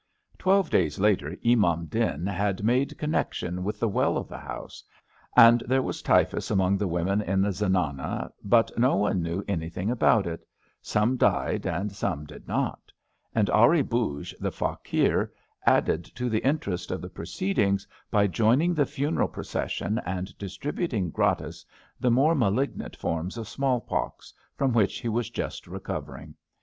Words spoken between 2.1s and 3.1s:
had made